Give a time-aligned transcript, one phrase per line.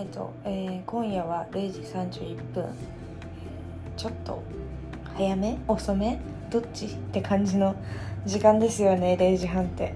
[0.00, 2.64] イト、えー、今夜は0時31分。
[3.96, 4.42] ちょっと
[5.14, 5.58] 早め？
[5.68, 6.20] 遅め？
[6.50, 6.86] どっち？
[6.86, 7.74] って感じの
[8.24, 9.94] 時間ですよね0時半って。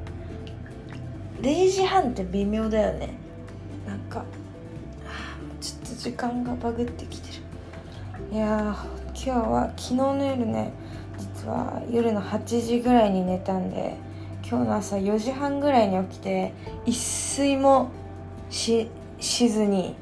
[1.40, 3.14] 0時半って微妙だよね。
[3.86, 4.24] なんか
[5.60, 7.42] ちょっと時間がバグってきてる。
[8.32, 8.76] いや
[9.14, 10.72] 今日は昨日の夜ね
[11.18, 13.96] 実は夜の8時ぐらいに寝たんで
[14.46, 16.52] 今日の朝4時半ぐらいに起きて
[16.84, 17.90] 一睡も
[18.50, 18.88] し
[19.20, 19.96] しずに。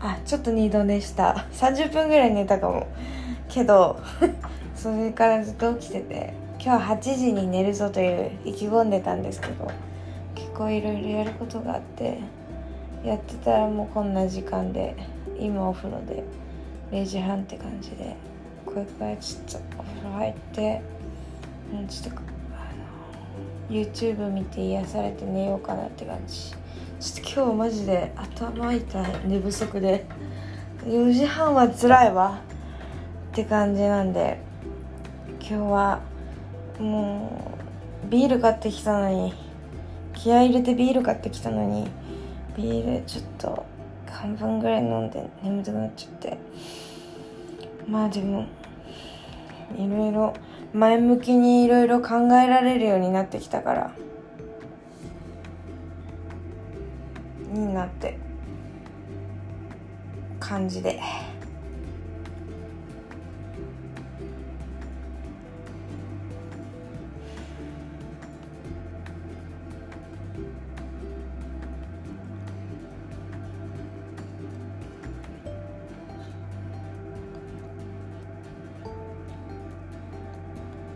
[0.00, 1.46] あちょっと二度寝した。
[1.52, 2.86] 30分ぐらい寝たかも。
[3.48, 4.00] けど
[4.74, 9.70] それからずっと起きてて今日は8時に寝るぞという意気込んでたんですけど
[10.34, 12.18] 結構いろいろやることがあって
[13.04, 14.96] やってたらもうこんな時間で
[15.38, 16.24] 今お風呂で
[16.90, 18.16] 0時半って感じで
[18.66, 20.82] これからちょっとお風呂入って
[21.72, 22.20] うちょっと
[23.70, 26.63] YouTube 見て癒されて寝ようかなって感じ。
[27.04, 30.06] ちょっと今日マジで頭痛い寝不足で。
[30.86, 32.40] 4時半は辛いわ。
[33.30, 34.40] って感じなんで。
[35.38, 36.00] 今日は
[36.78, 37.58] も
[38.06, 39.34] うビール買ってきたのに。
[40.14, 41.90] 気合入れてビール買ってきたのに。
[42.56, 43.66] ビールちょっと
[44.10, 46.38] 半分ぐらい飲んで眠たくなっちゃって。
[47.86, 48.46] まあでも
[49.76, 50.32] いろいろ
[50.72, 53.92] 前向きにいろいろ考えられるようになってきたから。
[57.54, 58.18] いいなって
[60.40, 61.00] 感じで。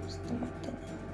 [0.08, 1.07] ちょっと待ってね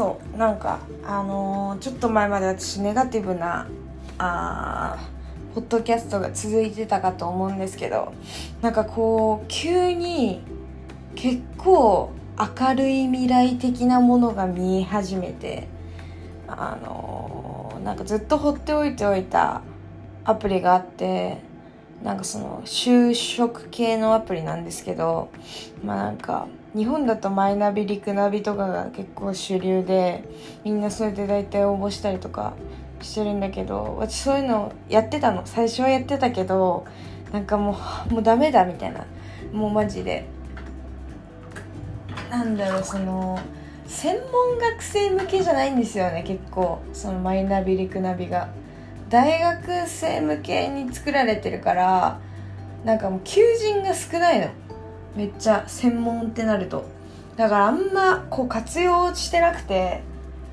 [0.00, 3.66] そうなんかあのーちょっと前まで私ネガティブな
[4.16, 4.96] あ
[5.54, 8.14] ポッドキャストが続いてたかと思うんですけど
[8.62, 10.40] なんかこう急に
[11.16, 12.12] 結構
[12.58, 15.68] 明るい未来的なものが見え始めて
[16.48, 19.60] あのーなんかずっと放っておいておいた
[20.24, 21.42] アプリがあって
[22.02, 25.28] なんかその就職系のアプリなんですけど
[25.84, 30.24] まあなんか日本だとマイナビリクナビとかが結構主流で
[30.64, 32.54] みんなそれで大体応募したりとか
[33.02, 35.42] してるんだけど私そういうのやってたの。
[35.46, 36.86] 最初はやってたけど
[37.32, 37.76] なんかも
[38.10, 39.04] うもうダメだみたいな。
[39.52, 40.26] もうマジで。
[42.30, 43.38] なんだろうその
[43.86, 46.80] 専門学生向けじゃないんですよね結構。
[46.92, 48.48] そのマイナビリクナビが。
[49.08, 52.20] 大学生向けに作られてるから
[52.84, 54.46] なんかもう求人が少ないの。
[55.16, 56.84] めっちゃ専門ってなると。
[57.36, 60.02] だからあんまこう活用してなくて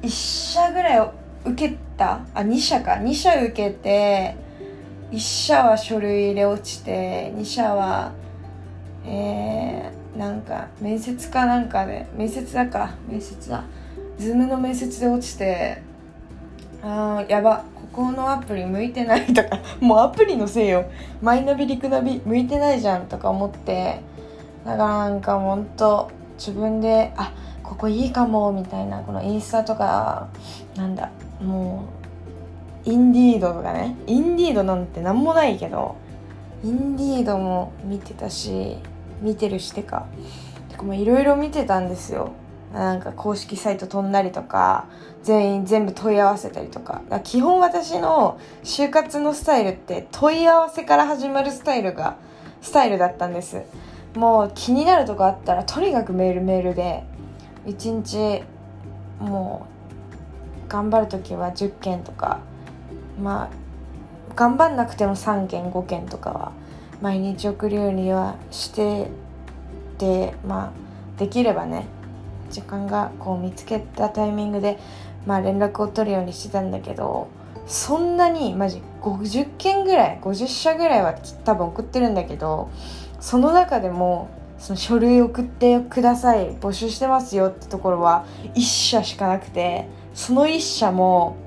[0.01, 1.11] 1社ぐらい
[1.45, 2.93] 受けたあ2社か。
[2.93, 4.35] 2社受けて
[5.11, 8.11] 1社は書類で落ちて2社は
[9.05, 12.95] えー、なんか面接かなんかで面接だか。
[13.07, 13.63] 面接だ。
[14.17, 15.81] ズームの面接で落ちて
[16.81, 17.63] あーやば。
[17.75, 19.59] ここのアプリ向いてないとか。
[19.79, 20.85] もうアプリのせいよ。
[21.21, 24.01] マイナビリクナビ向いてないじゃんとか思って
[24.67, 27.31] だからなんかほんと自分であ
[27.63, 30.27] ここいいかもみたいなこのインスタとか
[30.75, 31.09] なんだ
[31.41, 31.85] も
[32.85, 33.95] うインディードとかね。
[34.07, 35.95] インディードなんて何もないけど
[36.65, 38.77] インディードも見てたし
[39.21, 40.05] 見てるしてか
[40.93, 42.31] いろいろ見てたんですよ。
[42.73, 44.85] なんか公式サイト飛んだりとか
[45.23, 47.01] 全員全部問い合わせたりとか。
[47.09, 52.17] か基本私の就活のスタイルって問い合わせから始まるスタイルが
[52.61, 53.61] スタイルだったんです。
[54.17, 57.03] もう気になるとこあったらとにかくメールメールで。
[57.67, 58.43] 1日
[59.19, 59.67] も
[60.65, 62.39] う頑張る時は10件とか。
[63.21, 63.49] まあ
[64.35, 66.51] 頑張んなくても3件5件とかは。
[67.01, 69.09] 毎日送るようにはして
[69.99, 70.73] でま
[71.15, 71.85] あできればね
[72.49, 74.79] 時間がこう見つけたタイミングで
[75.25, 77.27] まあ連絡を取るようにしてたんだけど
[77.67, 81.13] そんなにマジ50件ぐらい50社ぐらいは
[81.43, 82.69] 多分送ってるんだけど
[83.19, 84.29] その中でも
[84.59, 88.25] その書類送ってください募集してますよってところは
[88.55, 91.37] 1社しかなくてその1社も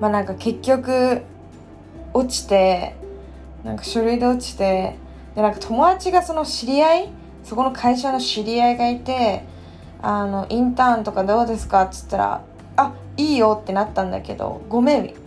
[0.00, 1.22] まあなんか結局
[2.12, 2.96] 落ちて
[3.64, 4.96] なんか書類で落ちて
[5.34, 7.08] でなんか友達がその知り合い
[7.44, 9.44] そこの会社の知り合いがいて
[10.02, 12.44] あのインターンとかどうですかっつったら
[12.76, 15.23] あいいよってなったんだけどごめん。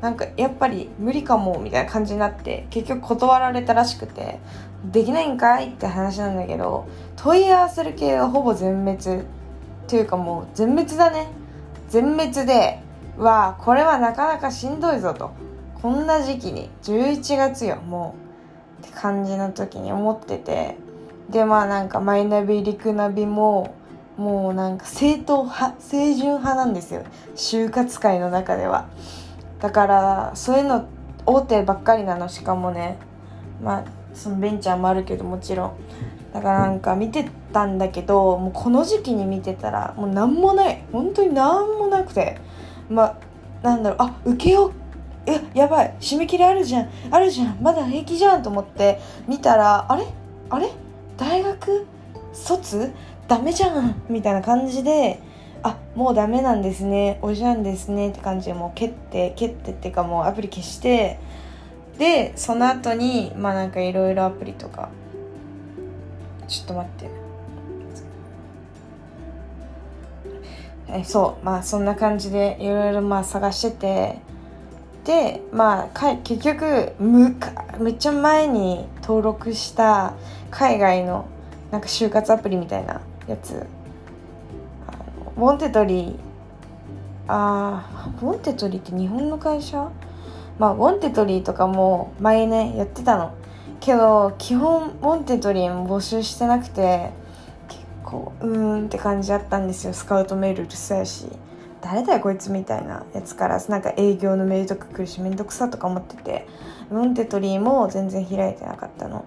[0.00, 4.38] なんかやっぱり無理かもみたいな感じになって結局断られたらしくて
[4.84, 6.86] できないんかいって話なんだけど
[7.16, 9.24] 問い合わせる系はほぼ全滅
[9.88, 11.28] というかもう全滅だね。
[11.88, 12.80] 全滅で
[13.16, 15.32] わあこれはなかなかしんどいぞと。
[15.82, 18.14] こんな時期に11月よも
[18.82, 18.86] う。
[18.86, 20.76] って感じの時に思ってて。
[21.30, 23.74] でまあなんかマイナビ陸ナビも
[24.16, 27.02] もうなんか正統派清純派なんですよ。
[27.34, 28.88] 就活界の中では。
[29.60, 30.86] だからそういうの
[31.26, 32.98] 大手ばっかりなのしかもね。
[33.62, 33.84] まあ
[34.14, 35.72] そのベンチャーもあるけどもちろん。
[36.32, 40.84] だからなんか見てたんだけどもうこの時期に見てたらもう何もない。
[40.92, 42.38] 本当に何もなくて。
[42.88, 43.16] まあ
[43.62, 43.98] なんだろう。
[44.00, 44.72] あ受けよう。
[45.26, 45.94] えやばい。
[46.00, 46.88] 締め切りあるじゃん。
[47.10, 47.58] あるじゃん。
[47.60, 50.06] まだ平気じゃんと思って見たらあれ？
[50.50, 50.70] あれ？
[51.16, 51.86] 大学？
[52.32, 52.92] 卒？
[53.26, 54.02] ダメじゃん。
[54.08, 55.20] みたいな感じで
[55.62, 57.18] あもうダメなんですね。
[57.22, 61.18] おじゃんですねって感じでもう蹴って蹴ってっていうかもうアプリ消して
[61.98, 64.88] でその後にまあなんかいろいろアプリとか。
[66.48, 67.10] ちょっと待って。
[70.90, 74.18] えそうまあそんな感じでいろいろまあ探してて。
[75.04, 80.12] でまあか結局むかめっちゃ前に登録した
[80.50, 81.26] 海外の
[81.70, 83.66] なんか就活アプリみたいなやつ。
[85.38, 86.16] あの Wantedly。
[87.28, 89.88] あー Wantedly って日本の会社？
[90.58, 93.32] まあ Wantedly とかも前ねやってたの。
[93.78, 97.12] けど基本 Wantedly も募集してなくて
[97.68, 99.92] 結構うーんって感じだったんですよ。
[99.92, 101.28] スカウトメールうるさいし。
[101.80, 106.48] 誰だよこいつみたいなやつからなんか営業のメールとか来るしめんどくさとか思ってて。
[106.90, 109.26] Wantedly も全然開いてなかったの。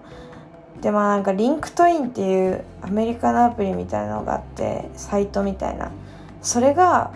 [0.82, 5.90] でまあなんか LinkedIn っていうアメリカのアプリみたいなのがあってサイトみたいな。
[6.42, 7.12] それが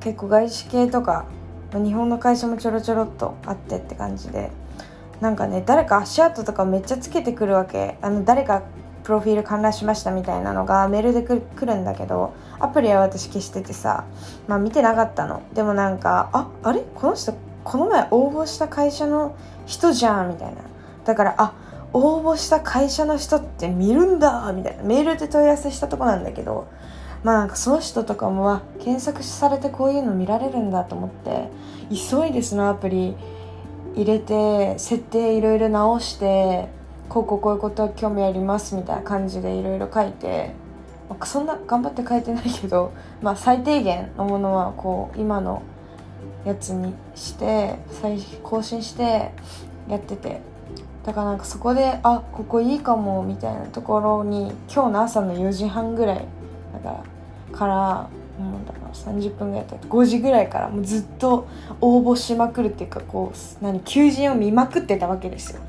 [0.00, 1.26] 結構外資系とか
[1.72, 4.50] 日本の会社もちょろちょろっとあってって感じで。
[5.20, 7.98] なんかね誰か足跡とかめっちゃつけてくるわけ。
[8.02, 8.62] あの誰か
[9.02, 14.04] プロフィール観覧しましたみたいなのがメールで来るんだけどアプリは私消しててさ
[14.46, 15.42] まあ見てなかったの。
[15.54, 16.82] でもなんかああれ？
[16.94, 17.34] この人
[17.64, 19.34] この前応募した会社の
[19.64, 20.60] 人じゃんみたいな。
[21.04, 21.54] だからあ
[21.98, 24.82] 応募した会社の人って見るんだみたいな。
[24.82, 26.68] メールで問い合わせしたとこなんだけど
[27.24, 31.48] まあなんかその人とかもは検索されてこういうの見られるんだと思って
[31.88, 33.16] 急いでそのアプリ
[33.94, 36.68] 入れて設定いろいろ直して
[37.08, 40.50] こうこうこういうこと興味ありますみたいな感じでいろいろ書いて、
[41.08, 45.62] まあ、そんな頑張って書いてないけど、まあ、最低限のものはこう今の
[46.44, 47.76] やつにして
[48.42, 49.32] 更新して
[49.88, 50.40] やってて
[51.06, 56.24] だからなんかそこであここいいかもみたいなところに今日の朝の4時半ぐらい
[56.74, 57.02] だか
[57.52, 61.46] らからもうだから30分ぐらい経って5時ぐらいからもうずっと
[61.80, 65.60] 応募しまくるっていうかこう何求人を見まくってたわけですよ。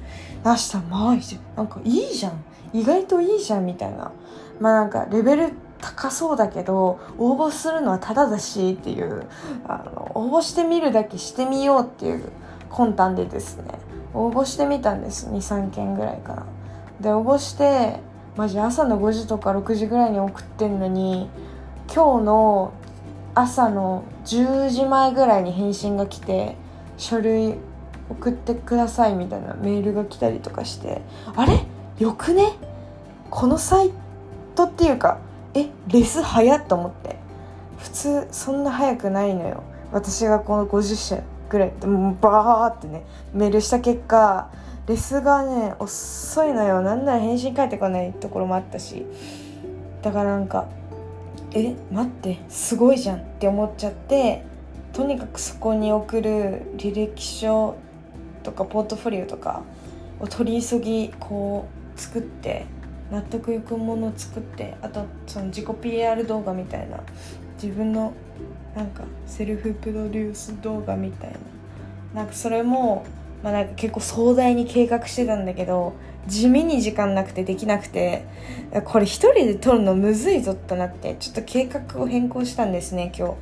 [0.44, 1.18] 明日まあ
[1.56, 2.44] なんかいいじゃん
[2.74, 4.12] 意外といいじゃんみたいな
[4.60, 9.28] まあなんかレベル高そうだけど応募するのはただだしっていう
[9.68, 12.32] あの応募してみるだけしてみようっていう
[12.70, 13.87] 魂胆でですね
[14.18, 15.30] 応募してみたんです。
[15.30, 16.46] 23件ぐらいかな。
[17.00, 18.00] で応募して
[18.36, 21.30] マジ朝の5時とか6時ぐらいに送ってんのに
[21.94, 22.74] 今日の
[23.36, 26.56] 朝の10時前ぐらいに返信が来て
[26.98, 27.56] 書類
[28.10, 31.02] 送ってくださいみたいなメールが来たりとかして
[31.36, 31.66] あれ？
[32.00, 32.54] よくね？
[33.30, 33.92] このサイ
[34.56, 35.20] トっていうか
[35.54, 35.70] え？
[35.88, 37.18] レス早っと思って。
[37.78, 39.62] 普通そんな早くないのよ。
[39.92, 44.50] 私がこの50社ぐらいってもうバーってねメールした結果
[44.88, 46.82] レスがね遅いのよ。
[46.82, 49.06] なんなら返信返ってこないところもあったし。
[50.02, 50.70] だからなんか
[51.52, 54.44] え待ってすごいじゃんって思っちゃって
[54.94, 57.76] とにかくそこに送る履歴書
[58.44, 59.64] とかポートフォリオとか
[60.20, 62.66] を取り急ぎこう作って
[63.12, 67.00] 納得いくものを作ってあとその自己 PR 動画みたいな
[67.62, 68.14] 自分の
[68.78, 71.38] なんかセルフプロデュース動画みたいな。
[72.14, 73.06] なんかそれも、
[73.44, 75.94] まあ、なんか結構壮大に計画してたんだけど
[76.28, 78.26] 地味に時間なくてできなくて
[78.86, 83.34] これ一人で撮るのむずいぞとなってちょっと計画を変更したんですね今日。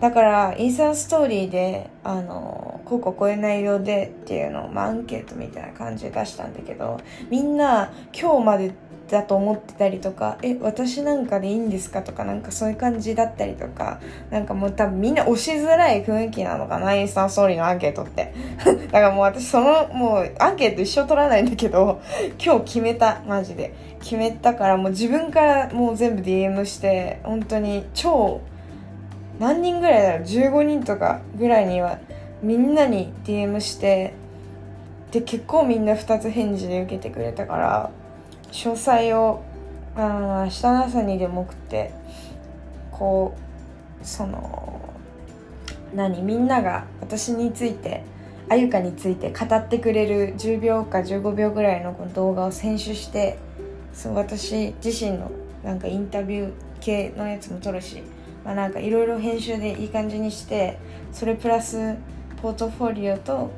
[0.00, 7.00] だからインスタストーリーであのこうこうこういうでっていうのを、まあ、アンケートみたいな感じで出したんだけど
[7.30, 8.72] みんな今日まで
[9.10, 18.32] だと思ってたりとか「え私なんかでいいんですか?」とかなんかそういう感じだったりとかなんかもう多分みんな押しづらい雰囲気なのかなインスタンストーリーのアンケートって
[18.90, 22.00] だからもう私そのもうアンケート一生取らないんだけど
[22.44, 28.40] 今日決めたマジで決めたからもう自分からもう全部 DM して本当に超
[29.38, 31.98] 何人ぐらいだろう15人とかぐらいには
[32.42, 34.12] みんなに DM して
[35.12, 37.90] で結構みんな2つ返事で受けてくれたから
[38.52, 39.42] 詳細を
[39.96, 41.92] あ明日の朝にでも送って
[42.92, 43.36] こ
[44.02, 44.80] うその
[45.94, 48.02] 何みんなが私について
[48.48, 53.38] あゆかについて語ってくれる10秒か15秒ぐらいのこの動画を選手して
[53.92, 55.30] そう私自身の
[55.64, 58.02] なんかインタビュー系のやつも撮るし、
[58.44, 60.78] まあ、なんかいろいろ編集でいい感じにして
[61.12, 61.96] それプラス
[62.40, 63.50] ポートフォリオと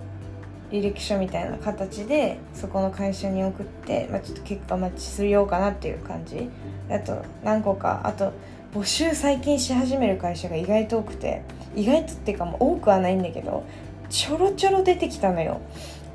[0.70, 6.48] 履歴書みたいな形でそこの会社に送って、まあ、ちょっと結果待ちするようかなっていう感じ。
[6.90, 8.00] あと何個か。
[8.04, 8.32] あと
[8.74, 11.42] 募集最近し始める会社が意外と多くて
[11.74, 13.64] 意外とっていうかもう多くはないんだけど
[14.10, 15.60] ちょろちょろ出てきたのよ。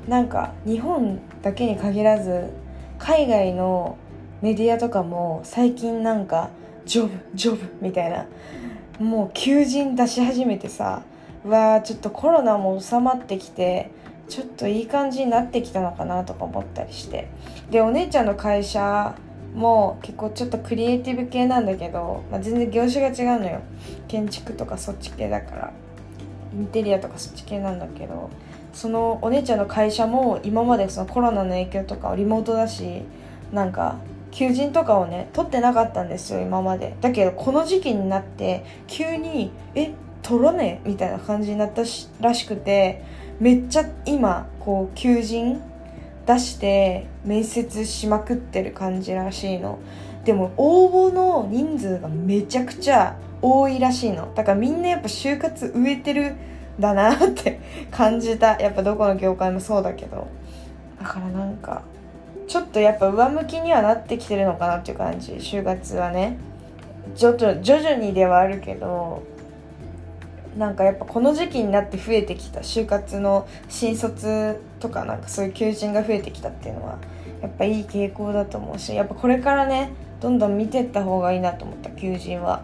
[0.08, 2.50] なんか日本だけに限らず
[2.98, 3.96] 海外の
[4.42, 6.50] メディアとかも最近なんか
[6.84, 8.26] ジョブジョブみたいな
[8.98, 11.02] もう求人出し始めてさ
[11.44, 13.90] うわーちょっとコロナも収まってきて
[14.28, 17.28] ちょっといい感じになってきたのかなとか思ったりして。
[17.70, 19.14] でお姉ちゃんの会社
[19.54, 23.60] も結構ちょっとクリエイティブ系なんだけど、まあ、全然業種が違うのよ。
[24.08, 25.72] 建築とかそっち系だから。
[26.52, 28.30] インテリアとかそっち系なんだけど
[28.72, 33.02] そのお姉ちゃんの会社も今までそのコロナの影響とかリモートだし
[33.52, 33.96] なんか
[34.30, 36.94] 求人とかをね取ってなかったんですよ今まで。
[37.00, 40.80] だけどこの時期になって急にえ取らね？
[40.84, 41.82] えみたいな感じになった
[42.20, 43.02] らしくて
[43.40, 45.60] めっちゃ今こう求人
[46.26, 49.78] 出して面接しまくってる感じらしいの。
[50.24, 54.32] でも応募の人数がめちゃくちゃ多いらしいの。
[54.34, 56.34] だからみんなやっぱ就活植えてる
[56.80, 57.60] だなって
[57.90, 58.58] 感じた。
[58.60, 60.26] やっぱどこの業界もそうだけど。
[60.98, 61.82] だからなんか
[62.46, 65.32] ちょっとやっぱ上向きにはなってきてるのかなっていう感じ。
[65.32, 66.38] 就活はね。
[67.14, 69.22] ちょっと徐々にではあるけど
[70.56, 76.98] なんかやっぱこの時期になって増えてきた就活の新卒とかなんかそういう求人が増えてきたっていうのは
[77.42, 82.62] やっぱいい傾向だと思うしやっぱこれからねどんどん見てった方がいいなと思った求人は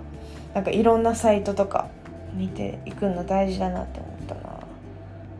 [0.54, 1.88] なんかいろんなサイトとか
[2.34, 4.40] 見ていくの大事だなって思ったな。
[4.40, 4.60] だか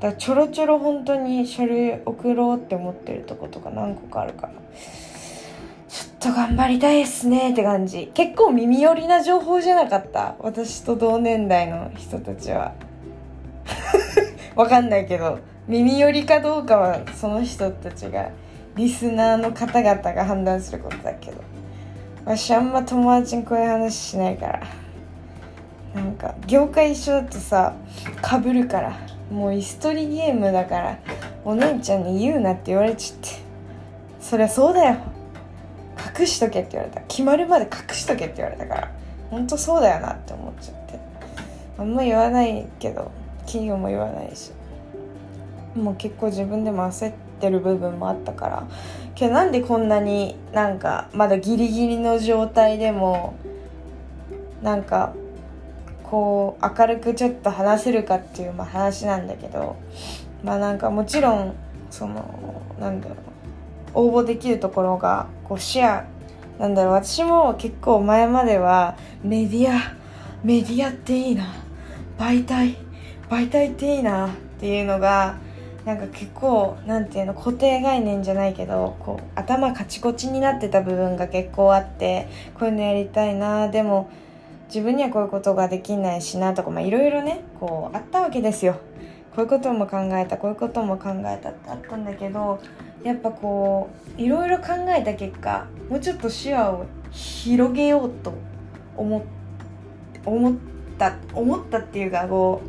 [0.01, 4.53] らちょろちょろ本当に書類送ろうって思ってるとことか何個かあるから。
[5.91, 8.13] ちょっと頑張りたいっすねって感じ。
[8.15, 10.37] 結構耳寄りな情報じゃなかった。
[10.39, 12.75] 私と同年代の人たちは。
[14.55, 18.31] わかんないけど耳寄りかどうかはその人たちが
[18.77, 21.39] リスナーの方々が判断することだけど。
[22.25, 24.61] 私あんま友達にこういう話しないから。
[25.93, 27.75] なんか業界一緒だとさ
[28.23, 28.97] かぶるから。
[29.29, 30.99] もう椅子取りゲームだから
[31.45, 33.41] お姉ちゃんに言うなって言われちゃって。
[34.21, 35.10] そりゃそうだよ。
[36.19, 37.01] 隠しとけって言われた。
[37.03, 38.91] 決まるまで隠しとけって言われたから。
[39.31, 40.99] 本当そうだよなって思っちゃって。
[41.79, 43.11] あんま言わないけど
[43.47, 44.53] 企業も言わないし。
[45.75, 48.67] もう結構自分でも焦ってる部分もあったから。
[49.15, 53.35] けどなんでこんなになんかまだギリギリの状態でも
[54.63, 55.15] なんか
[56.05, 59.77] こう明るくちょっと話せるかっていうまあ話なんだけど。
[60.43, 61.55] まあなんかもちろん
[61.91, 63.17] そのなんだろう。
[63.95, 66.05] 応募できるところがこうシェア。
[66.59, 69.95] なんだろう私も結構前まではメディア
[70.45, 71.55] メディアっていいな。
[72.19, 72.77] 媒体
[73.31, 74.29] 媒体っていいな。
[74.29, 74.31] っ
[74.61, 75.39] ていうのが
[75.87, 82.29] なんか結構なんていうの固定概念じゃないけどこう頭カチコチになってた部分が結構あって
[82.59, 83.69] こういうのやりたいな。
[83.69, 84.11] でも
[84.67, 88.77] 自分にはこういうことができないしなとかいろいろねこうあったわけですよ。
[89.35, 92.61] こういうことも考えたこういうことも考えたってあったんだけど
[93.05, 98.33] やっぱこういろいろ考えた結果もうちょっと視野を広げようと
[98.97, 99.25] 思
[100.25, 100.55] 思っ
[100.99, 102.61] た思ったっていうかこ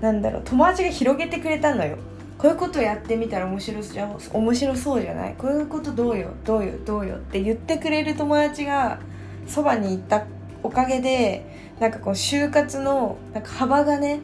[0.00, 1.96] うなんだろう友達が広げてくれたのよ。
[2.36, 5.34] こういうことやってみたら面白そう面白そうじゃない？
[5.38, 6.30] こういうことどうよ？
[6.44, 6.72] どうよ？
[6.84, 7.16] どうよ？
[7.16, 8.98] って言ってくれる友達が
[9.46, 10.26] そばにいた
[10.62, 11.46] おかげで
[11.78, 14.20] なんかこう就活のなんか幅がね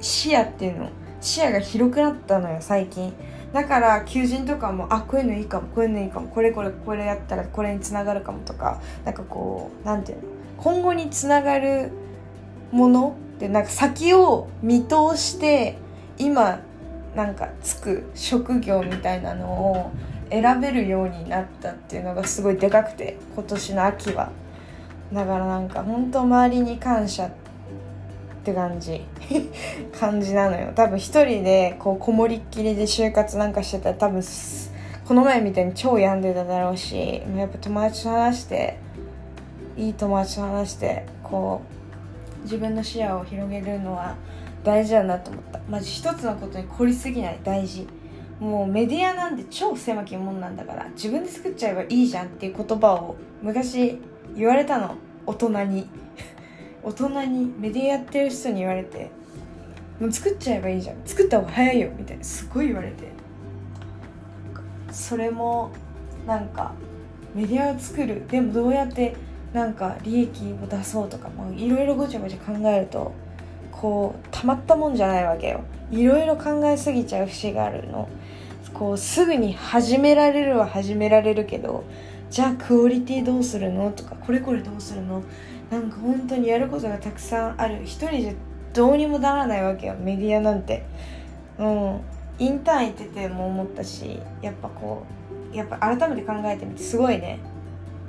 [0.00, 0.88] 視野っていうの
[1.20, 3.12] 視野が広くなったのよ最近。
[3.52, 10.24] だから求人とかもあこういうのいいかもこういうのいいかもこれこれこれやったらこれにつながるかもとかなんかこうなんていうの？
[10.56, 11.90] 今後につながる
[12.70, 15.78] ものでなんか先を見通して
[16.16, 16.60] 今
[17.16, 19.90] なんかつく職業みたいなのを
[20.30, 24.30] 選べるようになったっていうのがすごいでかくて今年の秋は。
[25.12, 27.28] だからなんか本当周りに感謝
[28.40, 29.02] って感じ。
[29.98, 30.72] 感じなのよ。
[30.74, 34.22] 多分一人でこうこもりっきりで就活なんかしてたら多分
[35.06, 38.78] この前みたいに超病んでただろうしやっぱ友達と話して
[39.76, 41.62] いい友達と話してこ
[42.40, 44.14] う自分の視野を広げるのは
[44.64, 45.60] 大事だなと思った。
[45.68, 47.38] マジ一つのことに凝りすぎない。
[47.44, 47.86] 大事。
[48.40, 54.00] もうメディアなんて超狭きもんなんだから自分で作っちゃえばいいじゃんっていう言葉を昔
[54.34, 54.94] 言われたの。
[55.26, 55.88] 大人に。
[56.82, 59.10] 大人にメディアやってる人に言われて
[60.00, 60.96] もう作っちゃえばいいじゃん。
[61.04, 62.24] 作った方が早いよみたいな。
[62.24, 63.08] すごい言われて。
[64.90, 65.70] それも
[66.26, 66.72] なんか
[67.34, 68.26] メディアを作る。
[68.28, 69.14] でもどうやって
[69.52, 73.12] なんか利益を出そうとかいろいろごちゃごちゃ考えると
[73.72, 75.60] こうたまったもんじゃないわけよ。
[75.90, 78.08] いろいろ考えすぎちゃう節があるの。
[78.72, 81.84] こうすぐに始められるは始められるけど
[82.30, 83.90] じゃあクオリティどうするの？
[83.90, 85.22] とかこれこれどうするの？
[85.70, 87.82] なんか本当にやることがたくさんある。
[87.84, 88.32] 一人じゃ
[88.72, 90.84] どうにもならないわけよメディアなんて。
[91.58, 92.00] うん
[92.38, 95.04] インターン行ってても思ったしやっぱこ
[95.52, 97.38] うやっぱ改めて考えてみてすごいね。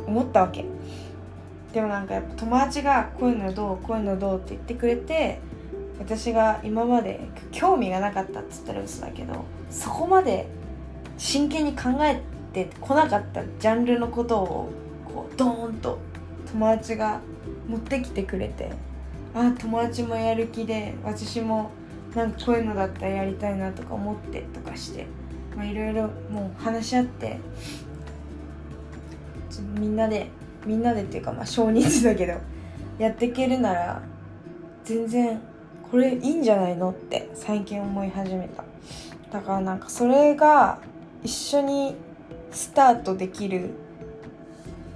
[0.08, 0.66] 思ったわけ。
[1.74, 5.40] でもなんかやっぱ友達がこういうのどうこういうのどうって言ってくれて
[6.00, 10.48] 私が今まで興味がなかったっつったら嘘だけどそこまで
[11.18, 14.70] 真剣に考えてこなかったジャンルのことを
[15.06, 15.98] こうドーンと
[16.52, 17.22] 友達が
[17.68, 18.72] 持ってきてくれて。
[19.34, 21.72] あ友達もやる気で私も
[22.14, 25.08] なんかこういうのだったらやりたいなとか思ってとかして。
[25.58, 27.40] いろいろもう話し合って。
[29.80, 30.28] みんなで
[30.66, 32.34] みんなでっていうかまあ少人数だけど
[32.98, 34.02] やっていけるなら
[34.84, 35.42] 全然
[35.90, 38.64] これいいんじゃないのって最近思い始めた。
[39.32, 40.80] だからなんかそれが
[41.24, 41.96] 一緒に
[42.52, 43.72] スタートできる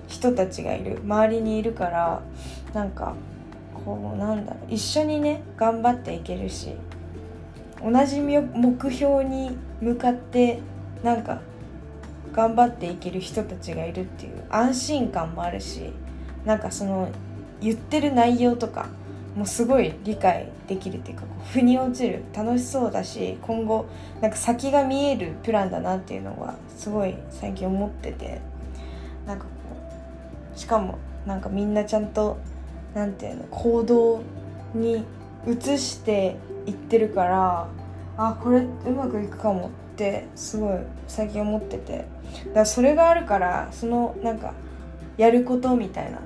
[0.08, 2.22] 人たちがいる周りにいるから
[2.74, 3.16] なんか
[3.74, 6.74] こうなんだろう一緒にね頑張っていけるし
[7.82, 10.60] 同じ目標に向かって
[11.04, 11.42] なんか
[12.34, 15.92] 頑張っていける人たちがいるっていう安心感もあるし
[16.46, 17.10] なんかその
[17.62, 18.88] 言ってる内容とか
[19.36, 23.86] もすごい理解できるっていうかこう腑に落ちる楽しそうだし今後
[24.22, 28.42] なんか先が見えるプランだなっていうのはすごい最近思ってて
[29.26, 29.46] なんか
[30.56, 32.38] しかもなんかみんなちゃんと
[32.94, 34.22] なんていうの行動
[34.74, 35.04] に
[35.48, 37.68] 移していってるから
[38.18, 42.06] あこれうまくいくかもってすごい最近思ってて。
[42.48, 44.54] だからそれがあるからそのなんか
[45.18, 46.20] やることみたいな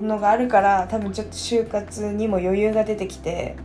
[0.00, 3.56] のがあるから多分ちょっと就活にも余裕が出てきて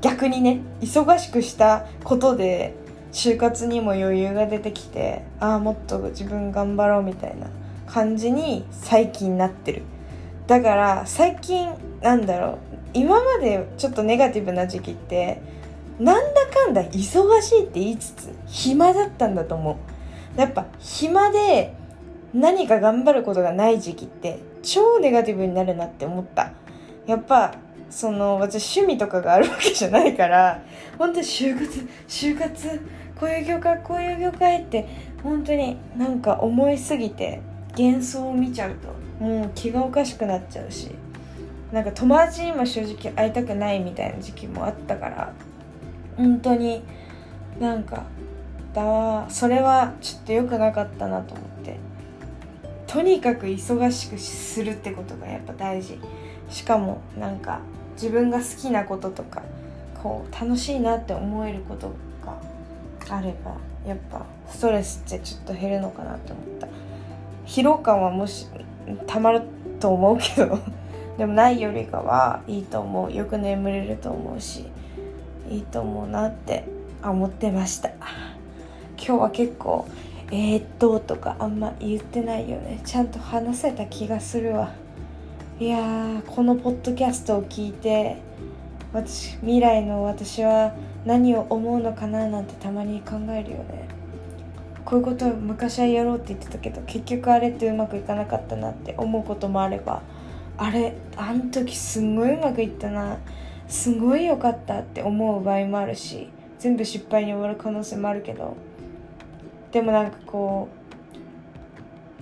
[0.00, 2.74] 逆にね忙しくしたことで
[3.12, 7.48] 就活にも余裕が出てきてああもっと自分頑張ろうみたいな。
[7.88, 9.82] 感じに最近なってる。
[10.46, 11.70] だから最近
[12.02, 12.58] なんだろう。
[12.94, 15.42] 今までちょっとネガティブな時期って
[15.98, 19.78] なんだかんだ忙しいって言いつつ暇だったんだと思
[20.36, 20.40] う。
[20.40, 21.74] やっぱ暇で
[22.32, 26.52] 何か頑張ることがない時期って超ネガティブになるなって思った。
[27.06, 27.54] やっぱ
[27.90, 30.62] その私趣味とかがあるわけじゃないから
[30.98, 32.80] 本当に就活就活
[33.18, 34.86] こういう業界こういう業界って
[35.22, 37.40] 本当になんか思いすぎて
[37.76, 38.88] 幻想を見ちゃうと
[39.24, 40.90] もう気がおかしくなっちゃうし
[41.72, 45.32] なんか友達にも正直会いたくないみたいな時期もあったから
[46.16, 46.82] 本当に
[47.60, 48.04] なんか
[48.72, 51.78] だそれはちょっと良くなかったなと思って
[52.86, 55.98] とにかく忙しくするってことがやっぱ大事。
[56.48, 57.60] しかもなんか
[57.94, 59.42] 自分が好きなこととか
[60.02, 61.92] こう楽しいなって思えること
[62.24, 62.38] が
[63.16, 66.68] あればやっぱストレスってちょっと減るのかなって思った。
[67.48, 68.46] 疲労感はもし
[69.06, 69.40] たまる
[69.80, 70.58] と思うけど
[71.16, 73.12] でもないよりかはいいと思う。
[73.12, 74.66] よく眠れると思うし
[75.50, 76.64] いいと思うなって
[77.02, 77.88] 思ってました。
[77.88, 79.86] 今日は結構
[80.30, 82.80] 「えー、っと」とかあんま言ってないよね。
[82.84, 84.70] ちゃんと話せた気がするわ。
[85.58, 88.18] いやーこのポッドキャストを聞いて
[88.92, 93.97] 私未来の私は何を思うのかななんてたまに考えるよね。
[94.88, 100.00] こういうことを昔はやろうって言ってたけど結局あれってうまくいかなかったなって思うこともあれば
[100.56, 103.18] あれあん時すんごいうまくいったな
[103.68, 108.56] すごい良かったって思う場合もあるし全部失敗に終わる可能性もあるけど
[109.72, 110.70] でもなんかこ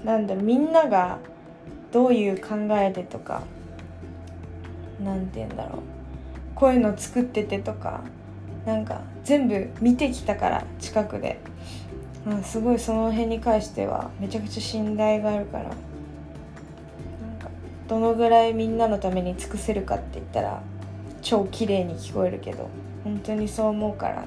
[0.03, 1.21] うなんだろうみんなが
[1.93, 3.45] どういう考えでとか
[5.01, 5.83] 何て言うんだろう
[6.57, 8.03] こういうの作っててとか
[8.67, 11.39] なんか全部見てきたから近くで。
[12.27, 15.73] うん、すごいその辺に関してはめちゃくちゃ信頼があるからなん
[17.39, 17.49] か
[17.89, 20.61] どのぐらいみんなのために尽くせるかって言ったら
[21.23, 22.69] 超綺麗に聞こえるけど
[23.05, 24.25] 本当にそう思うから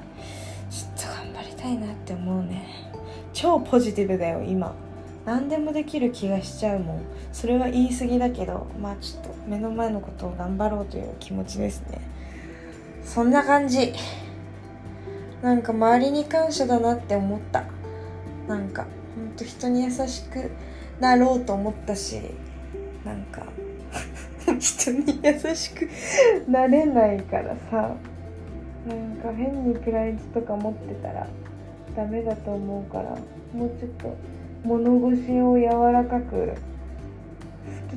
[0.70, 2.66] ちょっと頑張りたいなって思うね。
[3.32, 4.74] 超ポジティブだよ今。
[5.26, 7.02] 何でもできる気がしちゃうもん。
[7.32, 12.00] それは言い過ぎだけどまあちょっと目の前のことを頑張ろうという気持ちですね。
[13.04, 13.92] そんな感じ。
[15.42, 17.64] なんか周りに感謝だなって思った。
[18.50, 19.36] なんかほん。
[19.36, 20.50] と人に優しく
[20.98, 22.20] なろうと思ったし
[23.04, 23.46] なんか
[24.58, 25.88] 人に優しく
[26.48, 27.94] なれないからさ
[28.88, 31.28] なんか変にプライドとか持ってたら
[31.94, 33.16] ダメだと思うから
[33.54, 34.16] もうちょっと
[34.64, 36.54] 物腰を柔らかく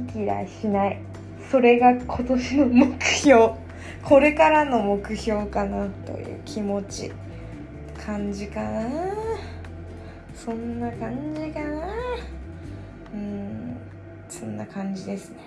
[0.08, 1.00] 好き嫌いしない。
[1.52, 3.52] それが今年の目標。
[4.04, 7.12] これからの目標かなという気持ち。
[8.06, 8.82] 感じかな
[10.44, 11.88] そんな感じかな。
[13.14, 13.78] うん
[14.28, 15.38] そんな感じですね。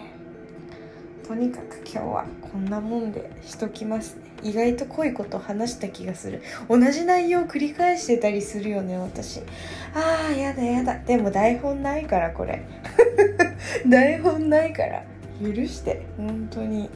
[1.28, 4.22] とにかく今日はこんなもんでしときますね。
[4.42, 6.40] 意外と濃いこと話した気がする。
[6.70, 9.42] 同じ内容を繰り返してたりするよね私。
[9.92, 10.98] あーやだやだ。
[11.00, 12.62] でも台本ないからこれ。
[13.86, 15.04] 台本ないから。
[15.42, 16.88] 許して本当に。